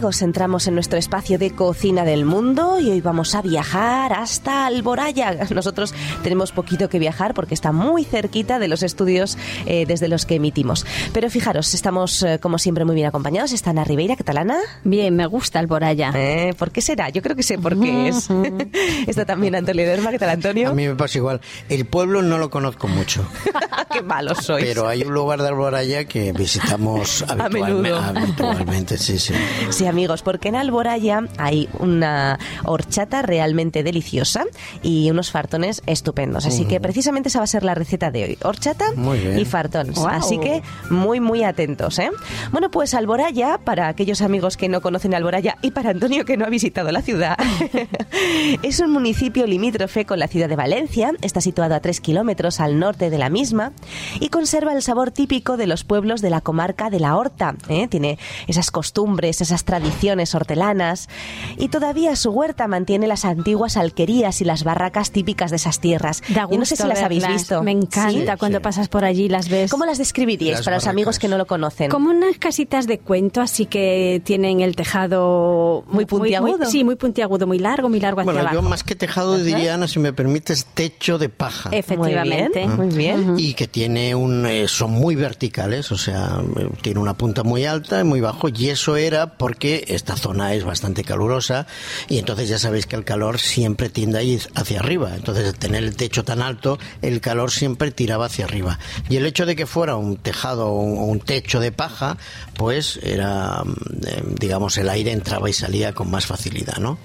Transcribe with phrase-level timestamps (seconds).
[0.00, 4.64] amigos, entramos en nuestro espacio de cocina del mundo y hoy vamos a viajar hasta
[4.64, 5.36] Alboraya.
[5.54, 5.92] Nosotros
[6.22, 9.36] tenemos poquito que viajar porque está muy cerquita de los estudios
[9.66, 10.86] eh, desde los que emitimos.
[11.12, 13.52] Pero fijaros, estamos eh, como siempre muy bien acompañados.
[13.52, 14.56] Está Ana Ribeira, ¿qué tal Ana?
[14.84, 16.12] Bien, me gusta Alboraya.
[16.14, 17.10] Eh, ¿Por qué será?
[17.10, 18.30] Yo creo que sé por qué es.
[19.06, 20.70] está también Antonio Derma, ¿qué tal Antonio?
[20.70, 21.42] A mí me pasa igual.
[21.68, 23.22] El pueblo no lo conozco mucho.
[23.92, 24.64] qué malo sois.
[24.64, 29.34] Pero hay un lugar de Alboraya que visitamos habitualmente, habitualmente sí, sí.
[29.68, 34.44] Sí, amigos, porque en Alboraya hay una horchata realmente deliciosa
[34.82, 36.46] y unos fartones estupendos.
[36.46, 38.38] Así que precisamente esa va a ser la receta de hoy.
[38.42, 38.86] Horchata
[39.36, 39.98] y fartones.
[39.98, 41.98] Así que muy, muy atentos.
[41.98, 42.10] ¿eh?
[42.52, 46.44] Bueno, pues Alboraya, para aquellos amigos que no conocen Alboraya y para Antonio que no
[46.44, 47.36] ha visitado la ciudad,
[48.62, 51.12] es un municipio limítrofe con la ciudad de Valencia.
[51.22, 53.72] Está situado a tres kilómetros al norte de la misma
[54.20, 57.56] y conserva el sabor típico de los pueblos de la comarca de la Horta.
[57.68, 57.88] ¿eh?
[57.88, 59.79] Tiene esas costumbres, esas tradiciones
[60.34, 61.08] hortelanas
[61.56, 66.22] y todavía su huerta mantiene las antiguas alquerías y las barracas típicas de esas tierras.
[66.28, 67.62] Yo no sé si las habéis visto.
[67.62, 69.70] Me encanta cuando pasas por allí las ves.
[69.70, 71.90] ¿Cómo las describiríais para los amigos que no lo conocen?
[71.90, 76.66] Como unas casitas de cuento, así que tienen el tejado muy puntiagudo.
[76.66, 79.88] sí, muy puntiagudo, muy largo, muy largo hacia bueno, yo más que tejado diría, Ana,
[79.88, 81.70] si me permites, techo de paja.
[81.72, 82.66] Efectivamente.
[82.66, 83.34] Muy bien.
[83.38, 84.46] Y que tiene un...
[84.46, 86.40] Eh, son muy verticales, o sea,
[86.82, 90.64] tiene una punta muy alta y muy bajo y eso era porque esta zona es
[90.64, 91.66] bastante calurosa
[92.08, 95.14] y entonces ya sabéis que el calor siempre tiende a ir hacia arriba.
[95.14, 98.78] Entonces, tener el techo tan alto, el calor siempre tiraba hacia arriba.
[99.08, 102.16] Y el hecho de que fuera un tejado o un techo de paja,
[102.56, 103.62] pues era,
[104.06, 106.98] eh, digamos, el aire entraba y salía con más facilidad, ¿no?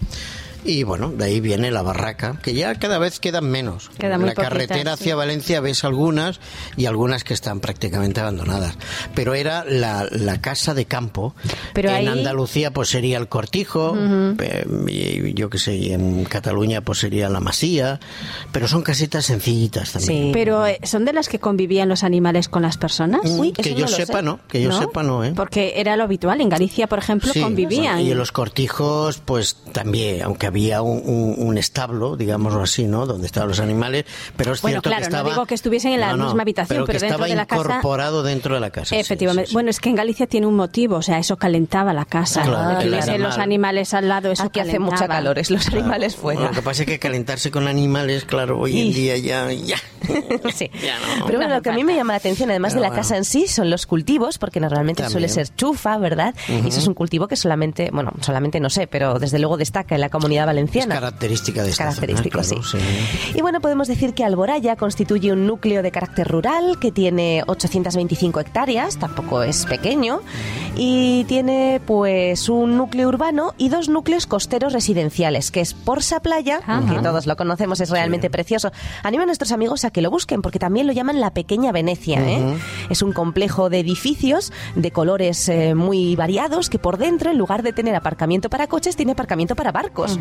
[0.66, 3.91] Y bueno, de ahí viene la barraca, que ya cada vez quedan menos.
[3.99, 6.39] en la carretera hacia Valencia ves algunas
[6.75, 8.75] y algunas que están prácticamente abandonadas.
[9.13, 11.36] Pero era la, la casa de campo.
[11.73, 13.95] Pero en Andalucía pues sería el cortijo,
[14.88, 17.99] y, yo qué sé, en Cataluña pues sería la masía,
[18.52, 20.23] pero son casitas sencillitas también.
[20.25, 20.31] Sí.
[20.33, 23.21] Pero eh, son de las que convivían los animales con las personas.
[23.23, 25.33] Mm, que yo sepa, no, que yo sepa no, ¿eh?
[25.36, 27.99] Porque era lo habitual, en Galicia, por ejemplo, convivían.
[28.02, 33.05] Y en los cortijos pues también, aunque había un, establo, digámoslo así, ¿no?
[33.05, 34.05] Donde estaban los animales,
[34.38, 35.23] pero es bueno, cierto claro, que estaba...
[35.23, 37.61] no digo que estuviesen en la misma habitación, pero, dentro de la casa...
[37.61, 38.95] incorporado dentro de la casa.
[38.95, 39.52] Efectivamente.
[39.52, 42.43] Bueno, es que en Galicia tiene un motivo, o sea, eso calentaba la casa.
[42.43, 46.42] Claro, los animales al lado, eso Aquí hace mucha calor, es los animales fuera.
[46.42, 49.52] lo que pasa es que calentarse con animales, claro, hoy en día ya...
[49.52, 49.77] ya.
[50.55, 50.72] sí.
[51.26, 53.26] Pero bueno, lo que a mí me llama la atención, además de la casa en
[53.26, 56.33] sí, son los cultivos, porque normalmente suele ser chufa, ¿verdad?
[56.48, 59.95] Y eso es un cultivo que solamente, bueno, solamente no sé, pero desde luego destaca
[59.95, 60.96] en la comunidad valenciana.
[60.96, 62.58] Es característica de esta Característico, sí.
[63.34, 68.40] Y bueno, podemos decir que Alboraya constituye un núcleo de carácter rural que tiene 825
[68.40, 70.22] hectáreas, tampoco es pequeño,
[70.76, 76.60] y tiene pues un núcleo urbano y dos núcleos costeros residenciales, que es Porsa Playa,
[76.90, 78.72] que todos lo conocemos, es realmente precioso.
[79.04, 82.20] Animo a nuestros amigos a que lo busquen, porque también lo llaman la Pequeña Venecia.
[82.28, 82.58] ¿eh?
[82.90, 87.64] Es un complejo de edificios de colores eh, muy variados que por dentro, en lugar
[87.64, 90.17] de tener aparcamiento para coches, tiene aparcamiento para barcos.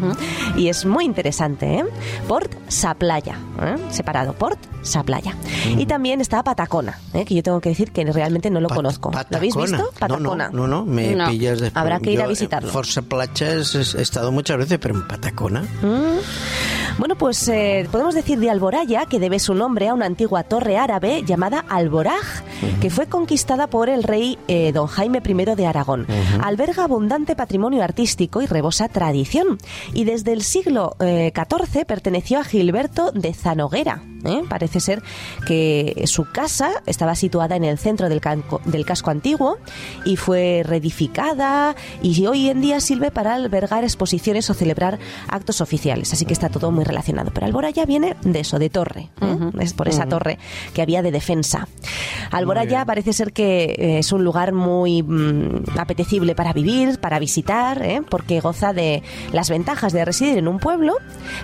[0.56, 1.84] Y es muy interesante, ¿eh?
[2.28, 3.76] Port Saplaya, ¿eh?
[3.90, 5.34] separado, Port Saplaya.
[5.76, 7.24] Y también está Patacona, ¿eh?
[7.24, 9.10] que yo tengo que decir que realmente no lo conozco.
[9.30, 9.90] ¿Lo habéis visto?
[9.98, 10.50] Patacona.
[10.50, 11.72] No, no, me pillas de...
[11.74, 12.70] Habrá que ir a visitarlo.
[12.70, 15.62] Forza Playa he estado muchas veces, pero en Patacona.
[15.62, 16.73] Mm.
[16.96, 20.76] Bueno, pues eh, podemos decir de Alboraya que debe su nombre a una antigua torre
[20.76, 22.42] árabe llamada Alboraj,
[22.80, 26.06] que fue conquistada por el rey eh, don Jaime I de Aragón.
[26.40, 29.58] Alberga abundante patrimonio artístico y rebosa tradición.
[29.92, 34.02] Y desde el siglo XIV eh, perteneció a Gilberto de Zanoguera.
[34.24, 34.42] ¿eh?
[34.48, 35.02] Parece ser
[35.46, 38.20] que su casa estaba situada en el centro del,
[38.64, 39.58] del, casco antiguo
[40.04, 46.12] y fue reedificada y hoy en día sirve para albergar exposiciones o celebrar actos oficiales.
[46.12, 47.30] Así que está todo muy relacionado.
[47.32, 49.10] Pero Alboraya viene de eso, de torre.
[49.60, 50.38] Es por esa torre
[50.72, 51.68] que había de defensa.
[52.30, 57.82] Alboraya parece ser que eh, es un lugar muy mm, apetecible para vivir, para visitar,
[58.08, 59.02] porque goza de
[59.32, 60.94] las ventajas de residir en un pueblo,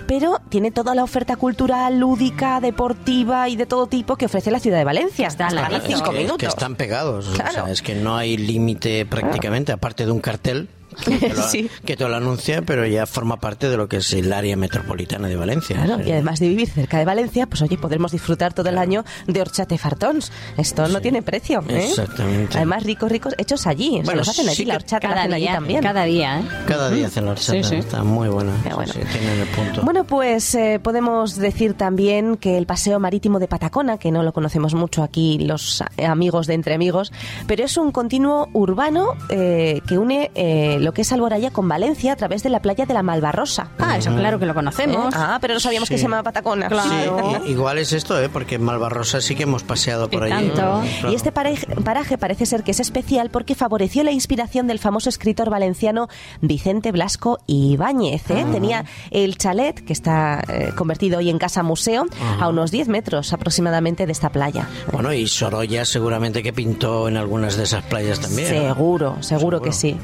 [0.07, 4.59] pero tiene toda la oferta cultural, lúdica, deportiva y de todo tipo que ofrece la
[4.59, 5.27] ciudad de Valencia.
[5.27, 6.37] Está a la cinco minutos.
[6.37, 7.29] que están pegados.
[7.67, 10.69] es que no hay límite prácticamente, aparte de un cartel
[11.85, 15.27] que te, lo, anuncia, pero ya forma parte de lo que es el área metropolitana
[15.27, 15.85] de Valencia.
[16.05, 19.41] y además de vivir cerca de Valencia, pues oye, podremos disfrutar todo el año de
[19.41, 20.31] horchate fartons.
[20.57, 21.63] Esto no tiene precio.
[21.69, 21.87] ¿eh?
[21.89, 22.57] Exactamente.
[22.57, 24.01] Además, ricos, ricos, hechos allí.
[24.03, 25.81] Bueno, los hacen allí, la horchata cada hacen día, allí también.
[25.81, 26.43] Cada día, ¿eh?
[26.67, 28.53] Cada día hacen la horchata, está muy buena.
[28.75, 28.93] Bueno.
[28.93, 29.81] el punto.
[29.83, 34.33] bueno, pues eh, podemos decir también que el paseo marítimo de Patacona, que no lo
[34.33, 37.11] conocemos mucho aquí los amigos de Entre Amigos,
[37.47, 40.31] pero es un continuo urbano eh, que une
[40.81, 43.69] lo que es Alboraya con Valencia a través de la playa de la Malvarrosa.
[43.79, 45.13] Ah, eso claro que lo conocemos.
[45.13, 45.17] ¿Eh?
[45.19, 46.67] Ah, pero no sabíamos que se llamaba Patacona.
[46.67, 47.39] Claro.
[47.43, 48.29] Sí, i- igual es esto, ¿eh?
[48.29, 50.49] porque en Malvarrosa sí que hemos paseado por allí.
[50.49, 50.81] tanto.
[50.81, 51.11] Claro.
[51.11, 55.09] Y este paraje, paraje parece ser que es especial porque favoreció la inspiración del famoso
[55.09, 56.07] escritor valenciano
[56.41, 58.29] Vicente Blasco Ibáñez.
[58.31, 58.45] ¿eh?
[58.51, 62.05] Tenía el chalet, que está eh, convertido hoy en casa museo,
[62.39, 64.67] a unos 10 metros aproximadamente de esta playa.
[64.91, 68.47] Bueno, y Sorolla seguramente que pintó en algunas de esas playas también.
[68.67, 68.73] ¿no?
[68.73, 69.97] Seguro, seguro, que sí.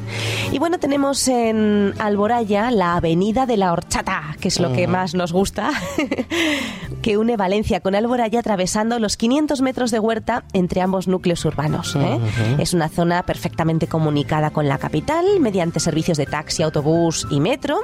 [0.51, 5.15] Y bueno, tenemos en Alboraya la Avenida de la Horchata, que es lo que más
[5.15, 5.71] nos gusta,
[7.01, 11.95] que une Valencia con Alboraya atravesando los 500 metros de huerta entre ambos núcleos urbanos.
[11.95, 12.19] ¿eh?
[12.59, 17.79] Es una zona perfectamente comunicada con la capital mediante servicios de taxi, autobús y metro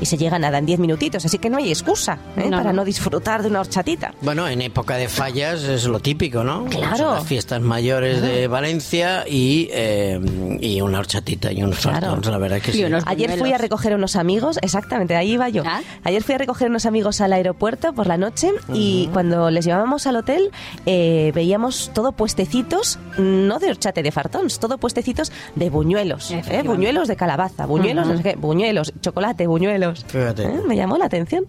[0.00, 2.50] y se llega nada en 10 minutitos, así que no hay excusa ¿eh?
[2.50, 2.80] No, para no.
[2.80, 4.12] no disfrutar de una horchatita.
[4.20, 6.66] Bueno, en época de fallas es lo típico, ¿no?
[6.66, 6.96] Claro.
[6.96, 10.20] Son las fiestas mayores de Valencia y, eh,
[10.60, 12.20] y una horchatita y unos Claro.
[12.26, 12.84] Fartons, la verdad que Y sí.
[12.84, 15.62] unos Ayer fui a recoger unos amigos, exactamente, ahí iba yo.
[15.66, 15.80] Ah.
[16.04, 20.06] Ayer fui a recoger unos amigos al aeropuerto por la noche y cuando les llevábamos
[20.06, 20.50] al hotel
[20.86, 26.62] eh, veíamos todo puestecitos, no de horchate de fartons, todo puestecitos de buñuelos, ¿eh?
[26.64, 30.04] Buñuelos de calabaza, buñuelos, no sé qué, buñuelos, chocolate, buñuelos.
[30.06, 30.44] Fíjate.
[30.44, 30.60] ¿Eh?
[30.66, 31.46] Me llamó la atención.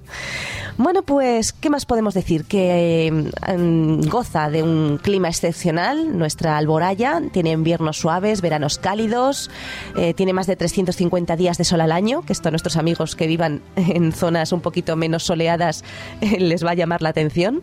[0.78, 2.46] Bueno, pues, ¿qué más podemos decir?
[2.46, 6.18] Que eh, mm, goza de un clima excepcional.
[6.18, 9.50] Nuestra Alboraya tiene inviernos suaves, veranos cálidos,
[9.96, 13.16] eh, tiene más de 350 días de sol al año, que esto a nuestros amigos
[13.16, 15.84] que vivan en zonas un poquito menos soleadas
[16.22, 17.62] eh, les va a llamar la atención.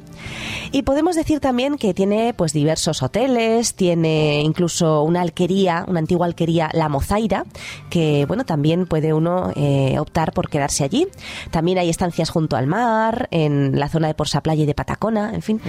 [0.73, 6.27] Y podemos decir también que tiene pues diversos hoteles, tiene incluso una alquería, una antigua
[6.27, 7.45] alquería, La Mozaira,
[7.91, 11.07] que bueno, también puede uno eh, optar por quedarse allí.
[11.51, 15.43] También hay estancias junto al mar, en la zona de Porsaplaya y de Patacona, en
[15.43, 15.61] fin.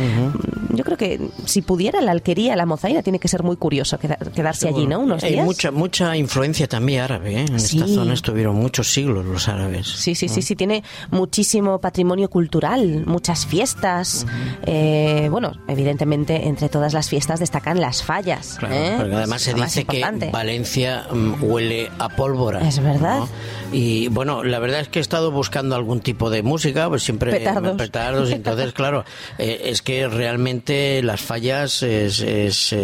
[0.74, 4.18] Yo creo que si pudiera la alquería, La Mozaira, tiene que ser muy curioso queda-
[4.34, 5.00] quedarse allí, ¿no?
[5.00, 5.46] Unos Hay días.
[5.46, 7.46] mucha, mucha influencia también árabe, ¿eh?
[7.50, 7.78] En Sí.
[7.80, 9.88] esta zona estuvieron muchos siglos los árabes.
[9.88, 14.26] Sí, sí, sí, sí, tiene muchísimo patrimonio cultural, muchas fiestas.
[14.66, 18.56] Eh, bueno, evidentemente, entre todas las fiestas destacan las fallas.
[18.60, 18.94] Claro, ¿eh?
[18.98, 20.04] porque además se dice que.
[20.32, 22.68] Valencia mm, huele a pólvora.
[22.68, 23.20] Es verdad.
[23.20, 23.30] ¿no?
[23.72, 27.32] Y bueno, la verdad es que he estado buscando algún tipo de música, pues siempre
[27.32, 27.78] Petardos.
[27.78, 29.04] petardos, entonces claro,
[29.38, 32.76] eh, es que realmente las fallas es- es,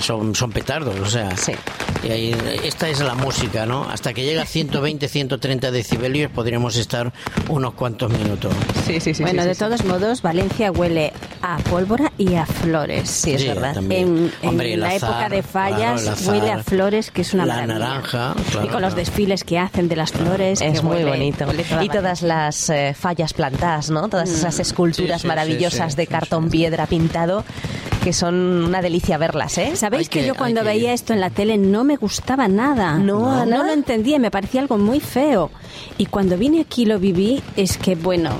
[0.00, 1.52] son, son petardos, o sea, Sí.
[2.06, 3.85] y ahí- esta es la música, ¿no?
[3.90, 7.12] Hasta que llega a 120, 130 decibelios podríamos estar
[7.48, 8.52] unos cuantos minutos.
[8.86, 9.22] Sí, sí, sí.
[9.22, 9.60] bueno, sí, de sí.
[9.60, 11.12] todos modos, Valencia huele
[11.42, 13.08] a pólvora y a flores.
[13.08, 13.74] Sí, es Sí, verdad.
[13.74, 14.32] también.
[14.42, 17.34] En, Hombre, la azar, época de fallas claro, el azar, huele a flores, que es
[17.34, 17.78] una la maravilla.
[17.78, 18.94] naranja, claro, y con los claro.
[18.94, 20.60] desfiles que hacen de las flores.
[20.60, 21.44] Es que muy huele- bonito.
[21.46, 24.08] huele toda y todas las eh, fallas plantadas, ¿no?
[24.08, 26.50] Todas esas esculturas Sí, sí, maravillosas sí, sí, de sí, cartón sí.
[26.50, 27.44] piedra pintado,
[28.06, 29.74] que son una delicia verlas, ¿eh?
[29.74, 32.98] ¿Sabéis que, que- yo cuando que veía esto en la tele no me gustaba nada?
[32.98, 33.64] No, no, Ana.
[33.64, 35.50] lo entendía, me parecía algo muy feo.
[35.98, 38.30] Y cuando vine aquí lo viví, es que, bueno,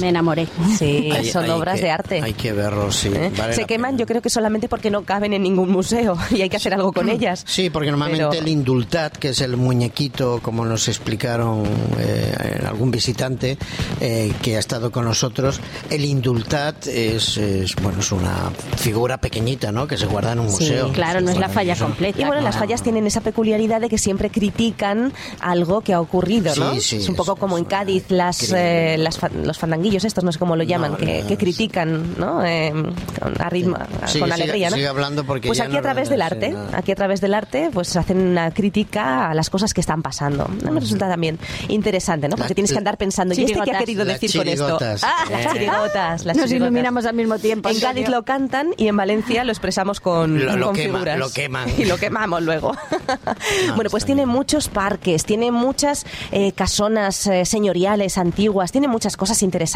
[0.00, 0.46] me enamoré.
[0.78, 2.22] Sí, Hay- son hay obras que- de arte.
[2.22, 3.08] Hay que verlos, sí.
[3.14, 3.30] ¿eh?
[3.36, 3.98] vale Se queman, pena.
[4.00, 6.92] yo creo que solamente porque no caben en ningún museo y hay que hacer algo
[6.92, 7.44] con ellas.
[7.46, 11.64] Sí, porque normalmente Pero- el indultat, que es el muñequito, como nos explicaron
[11.98, 13.58] eh, algún visitante
[14.00, 15.60] eh, que ha estado con nosotros,
[15.90, 19.86] el indultat es, es, bueno es una figura pequeñita, ¿no?
[19.86, 20.92] Que se guarda en un Sí, museo.
[20.92, 21.84] Claro, no es la falla Eso.
[21.86, 22.20] completa.
[22.20, 22.66] Y bueno, las claro.
[22.66, 26.74] fallas tienen esa peculiaridad de que siempre critican algo que ha ocurrido, ¿no?
[26.74, 30.22] Sí, sí, es un poco eso como en Cádiz las, eh, las los fandanguillos estos,
[30.24, 31.36] no sé cómo lo llaman, No, que, no, que sí.
[31.36, 32.44] critican, ¿no?
[32.44, 34.76] Eh, con, a ritmo- Sigue, con sigue- alegría, ¿no?
[34.76, 36.60] sigue hablando porque pues aquí no a través del sí, arte, no.
[36.72, 40.48] aquí a través del arte, pues hacen una crítica a las cosas que están pasando.
[40.48, 42.36] Me resulta también interesante, ¿no?
[42.36, 44.78] Porque La- tienes que andar pensando, ¿y este qué ha querido Las decir con esto?
[45.02, 45.48] Ah, las Eh.
[45.52, 46.52] chirigotas, las Nos chirigotas.
[46.52, 47.68] iluminamos al mismo tiempo.
[47.68, 47.80] En.
[47.80, 51.18] Cádiz lo cantan y en Valencia lo expresamos con, Lo- lo con quema- figuras.
[51.18, 51.68] lo queman.
[51.78, 52.76] Y lo quemamos luego.
[53.74, 54.28] bueno, pues tiene bien.
[54.36, 59.71] muchos parques, tiene muchas eh, casonas eh, señoriales antiguas, tiene muchas cosas interesantes.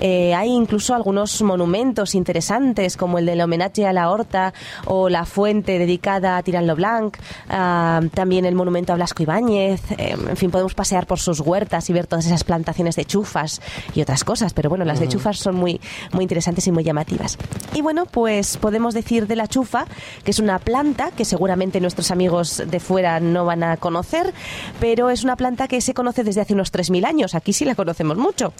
[0.00, 4.52] Eh, hay incluso algunos monumentos interesantes, como el del homenaje a la Horta
[4.86, 7.16] o la fuente dedicada a Tirán Blanc,
[7.48, 9.80] ah, también el monumento a Blasco Ibáñez.
[9.92, 13.60] eh, en fin, podemos pasear por sus huertas y ver todas esas plantaciones de chufas
[13.94, 15.80] y otras cosas, pero bueno, las de chufas son muy,
[16.12, 17.38] muy interesantes y muy llamativas.
[17.74, 19.86] Y bueno, pues podemos decir de la chufa
[20.24, 24.32] que es una planta que seguramente nuestros amigos de fuera no van a conocer,
[24.80, 27.34] pero es una planta que se conoce desde hace unos 3.000 años.
[27.34, 28.52] Aquí sí la conocemos mucho.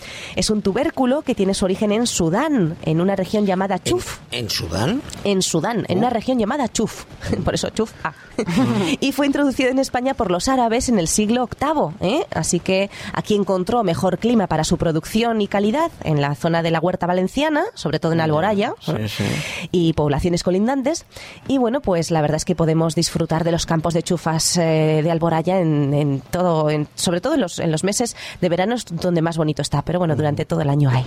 [0.42, 4.18] Es un tubérculo que tiene su origen en Sudán, en una región llamada Chuf.
[4.32, 5.00] ¿En, Sudán?
[5.22, 6.10] En Sudán, en una Oh.
[6.10, 7.04] región llamada Chuf.
[7.44, 7.92] Por eso Chuf.
[8.02, 8.12] ah.
[9.00, 11.94] y fue introducido en España por los árabes en el siglo VIII.
[12.00, 12.26] ¿eh?
[12.34, 16.70] Así que aquí encontró mejor clima para su producción y calidad en la zona de
[16.72, 19.24] la huerta valenciana, sobre todo en Alboraya Sí, sí.
[19.70, 21.04] y poblaciones colindantes.
[21.46, 25.02] Y bueno, pues la verdad es que podemos disfrutar de los campos de chufas eh,
[25.04, 28.74] de Alboraya en, en todo, en- sobre todo en los, en los meses de verano
[28.74, 31.04] es donde más bonito está, pero bueno, durante todo el año hay.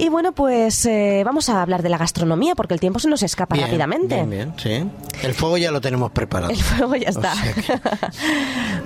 [0.00, 3.22] Y bueno, pues eh, vamos a hablar de la gastronomía porque el tiempo se nos
[3.22, 4.14] escapa Bien, rápidamente.
[4.24, 4.88] Bien, bien, sí.
[5.22, 6.50] El fuego ya lo tenemos preparado.
[6.50, 7.34] El fuego ya O está.
[7.34, 7.80] sea que-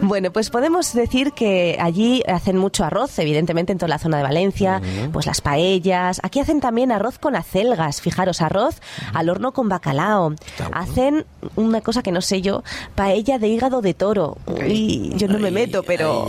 [0.02, 4.22] bueno, pues podemos decir que allí hacen mucho arroz, evidentemente en toda la zona de
[4.24, 6.20] Valencia, pues las paellas.
[6.24, 8.80] Aquí hacen también arroz con acelgas, fijaros, arroz
[9.12, 10.34] al horno con bacalao.
[10.58, 10.70] Bueno.
[10.76, 12.64] Hacen una cosa que no sé yo,
[12.96, 14.36] paella de hígado de toro.
[14.66, 16.26] Y yo no me meto, pero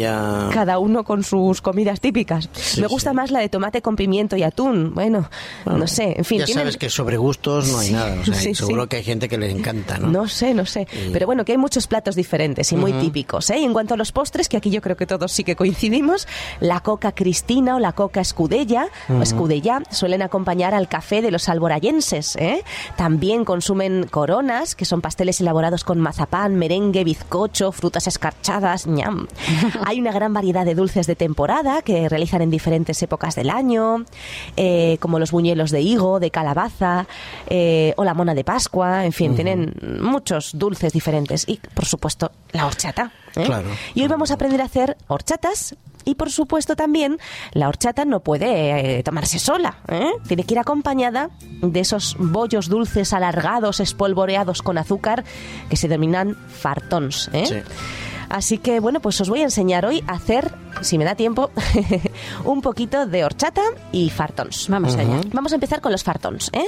[0.53, 2.49] cada uno con sus comidas típicas.
[2.53, 3.15] Sí, me gusta sí.
[3.15, 4.74] más la de tomate con pimiento y atún.
[4.93, 5.29] Bueno,
[5.65, 6.39] no sé, en fin.
[6.39, 8.17] ya tienen- sabes que sobre gustos no hay Sí, nada.
[8.21, 8.89] O sea, sí, seguro sí.
[8.89, 10.07] que hay gente que les encanta, ¿no?
[10.07, 10.87] No sé, no sé.
[10.91, 13.49] Y- Pero bueno, que hay muchos platos diferentes y muy típicos.
[13.49, 13.59] ¿eh?
[13.59, 16.27] Y en cuanto a los postres, que aquí yo creo que todos sí que coincidimos,
[16.59, 21.49] la coca cristina o la coca escudella, o escudella suelen acompañar al café de los
[21.49, 22.35] alborayenses.
[22.37, 22.63] ¿eh?
[22.97, 28.87] También consumen coronas, que son pasteles elaborados con mazapán, merengue, bizcocho, frutas escarchadas.
[28.87, 29.27] ñam.
[29.85, 34.05] hay una gran variedad de dulces de temporada que realizan en diferentes épocas del año,
[34.57, 37.07] eh, como los buñuelos de higo, de calabaza
[37.47, 39.05] eh, o la mona de Pascua.
[39.05, 41.45] En fin, tienen muchos dulces diferentes.
[41.47, 43.11] Y, por supuesto, la horchata.
[43.35, 43.43] ¿eh?
[43.45, 43.69] Claro.
[43.93, 45.75] Y hoy vamos a aprender a hacer horchatas.
[46.05, 47.17] Y por supuesto también
[47.51, 50.11] la horchata no puede eh, tomarse sola, ¿eh?
[50.27, 51.31] tiene que ir acompañada
[51.61, 55.23] de esos bollos dulces alargados, espolvoreados con azúcar,
[55.67, 57.31] que se denominan fartons.
[57.33, 57.45] ¿eh?
[57.47, 57.55] Sí.
[58.29, 61.51] Así que bueno, pues os voy a enseñar hoy a hacer, si me da tiempo,
[62.45, 64.67] un poquito de horchata y fartons.
[64.69, 65.21] Vamos allá.
[65.31, 66.49] Vamos a empezar con los fartons.
[66.53, 66.65] ¿eh?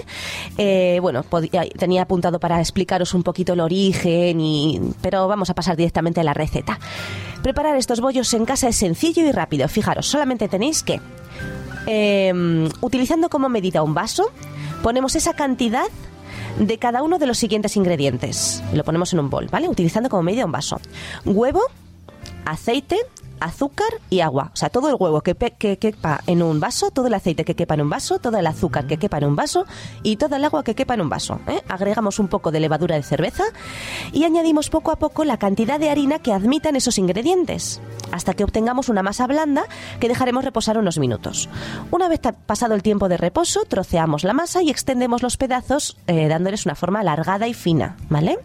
[0.57, 5.55] Eh, bueno, podía- tenía apuntado para explicaros un poquito el origen, y, pero vamos a
[5.55, 6.79] pasar directamente a la receta.
[7.43, 9.67] Preparar estos bollos en casa es sencillo y rápido.
[9.67, 10.99] Fijaros, solamente tenéis que,
[11.87, 14.31] eh, utilizando como medida un vaso,
[14.83, 15.85] ponemos esa cantidad
[16.59, 18.63] de cada uno de los siguientes ingredientes.
[18.73, 19.69] Lo ponemos en un bol, ¿vale?
[19.69, 20.79] Utilizando como medida un vaso.
[21.25, 21.61] Huevo,
[22.45, 22.97] aceite,
[23.39, 24.51] azúcar y agua.
[24.53, 27.75] O sea, todo el huevo que, quepa en un vaso, todo el aceite que quepa
[27.75, 29.65] en un vaso, todo el azúcar que quepa en un vaso
[30.03, 31.39] y toda el agua que quepa en un vaso.
[31.47, 31.61] ¿eh?
[31.67, 33.43] Agregamos un poco de levadura de cerveza
[34.11, 38.43] y añadimos poco a poco la cantidad de harina que admitan esos ingredientes, hasta que
[38.43, 39.65] obtengamos una masa blanda
[39.99, 41.49] que dejaremos reposar unos minutos.
[41.91, 46.27] Una vez pasado el tiempo de reposo, troceamos la masa y extendemos los pedazos eh,
[46.27, 48.39] dándoles una forma alargada y fina, ¿vale?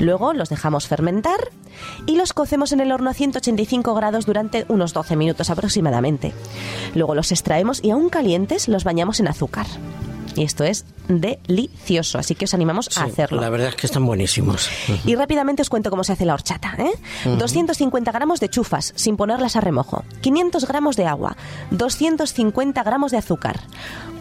[0.00, 1.50] Luego los dejamos fermentar
[2.06, 6.32] y los cocemos en el horno a 185 grados durante unos 12 minutos aproximadamente.
[6.94, 9.66] Luego los extraemos y aún calientes los bañamos en azúcar.
[10.36, 13.40] Y esto es delicioso, así que os animamos a hacerlo.
[13.40, 14.70] La verdad es que están buenísimos.
[15.04, 16.76] Y rápidamente os cuento cómo se hace la horchata.
[16.78, 16.92] ¿eh?
[17.24, 20.04] 250 gramos de chufas, sin ponerlas a remojo.
[20.20, 21.36] 500 gramos de agua.
[21.72, 23.58] 250 gramos de azúcar.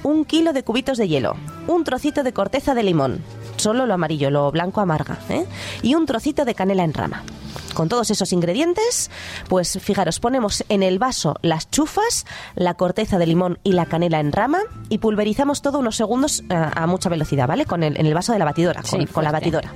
[0.01, 1.35] Un kilo de cubitos de hielo.
[1.67, 3.21] Un trocito de corteza de limón.
[3.57, 5.19] Solo lo amarillo, lo blanco amarga.
[5.29, 5.45] ¿eh?
[5.83, 7.23] Y un trocito de canela en rama.
[7.79, 9.09] Con todos esos ingredientes,
[9.47, 14.19] pues fijaros, ponemos en el vaso las chufas, la corteza de limón y la canela
[14.19, 14.59] en rama
[14.89, 17.63] y pulverizamos todo unos segundos eh, a, mucha velocidad, ¿vale?
[17.63, 19.73] Con el, en el vaso de la batidora, Sí, con, con la batidora.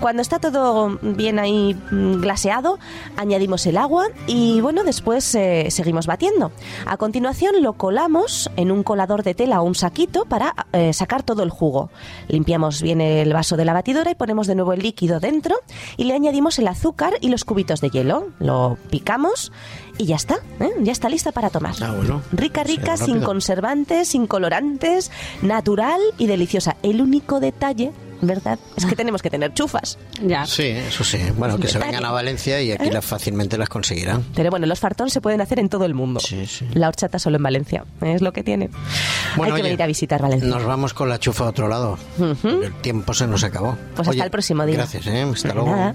[0.00, 2.80] Cuando está todo bien ahí mm, glaseado,
[3.16, 6.50] añadimos el agua y bueno, después eh, seguimos batiendo.
[6.86, 11.22] A continuación lo colamos en un colador de tela o un saquito para eh, sacar
[11.22, 11.90] todo el jugo.
[12.26, 15.56] Limpiamos bien el vaso de la batidora y ponemos de nuevo el líquido dentro
[15.96, 18.28] y le añadimos el azúcar y los cubitos de hielo.
[18.38, 19.52] Lo picamos
[19.96, 20.70] y ya está, ¿eh?
[20.80, 21.74] ya está lista para tomar.
[21.80, 22.22] Ah, bueno.
[22.32, 23.26] Rica, Sí, rica, sin rápido.
[23.26, 25.10] conservantes, sin colorantes,
[25.42, 26.76] natural y deliciosa.
[26.82, 28.58] El único detalle, ¿verdad?
[28.76, 29.98] Es que tenemos que tener chufas.
[30.24, 30.46] Ya.
[30.46, 31.18] Sí, eso sí.
[31.36, 32.76] Bueno, que se vengan a Valencia y ¿Eh?
[32.78, 34.24] aquí las fácilmente las conseguirán.
[34.34, 36.20] Pero bueno, los fartón se pueden hacer en todo el mundo.
[36.20, 36.66] Sí, sí.
[36.74, 37.84] La horchata solo en Valencia.
[38.00, 38.70] Es lo que tiene.
[39.36, 40.48] Bueno, Hay que oye, venir a visitar Valencia.
[40.48, 41.98] Nos vamos con la chufa a otro lado.
[42.44, 43.76] El tiempo se nos acabó.
[43.96, 44.76] Pues hasta el próximo día.
[44.76, 45.22] Gracias, ¿eh?
[45.22, 45.70] Hasta luego.
[45.70, 45.94] nada.